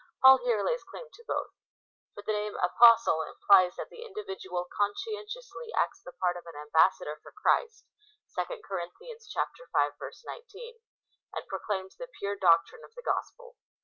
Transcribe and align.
Paul 0.23 0.39
here 0.43 0.63
lays 0.65 0.83
claim 0.83 1.11
to 1.13 1.23
both. 1.27 1.51
For 2.15 2.23
the 2.25 2.31
name, 2.33 2.55
Apostle, 2.55 3.21
implies 3.21 3.75
that 3.75 3.91
the 3.91 4.01
individual 4.03 4.65
conscientiously 4.75 5.71
acts 5.77 6.01
the 6.01 6.11
part 6.11 6.37
of 6.37 6.47
an 6.47 6.55
ambassador 6.59 7.19
for 7.21 7.31
Christ 7.31 7.85
(2 8.35 8.63
Cor. 8.67 8.81
v. 8.97 9.15
19), 10.25 10.79
and 11.35 11.47
proclaims 11.47 11.97
the 11.97 12.09
pure 12.17 12.35
doctrine 12.35 12.83
of 12.83 12.95
the 12.95 13.03
gospel. 13.03 13.57